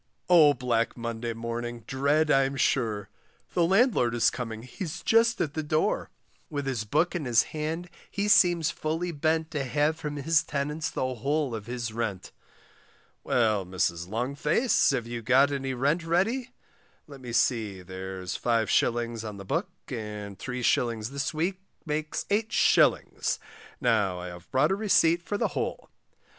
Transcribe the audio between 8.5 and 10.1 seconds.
fully bent To have